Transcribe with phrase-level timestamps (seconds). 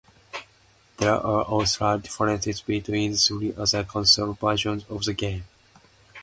[0.97, 5.43] There are also slight differences between the three other console versions of the game.